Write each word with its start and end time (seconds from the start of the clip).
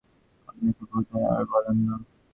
আপনাকে 0.47 0.83
বোধহয় 0.89 1.27
আর 1.33 1.43
বলেন 1.51 1.77
না। 1.87 1.95